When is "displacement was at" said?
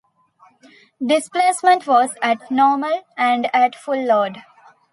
1.05-2.49